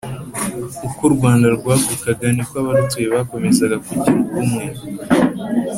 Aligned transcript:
Uko 0.87 1.01
u 1.09 1.13
Rwanda 1.15 1.45
rwagukaga 1.57 2.25
niko 2.35 2.53
abarutuye 2.61 3.07
bakomezaga 3.15 3.75
kugira 3.85 4.15
ubumwe 4.23 4.63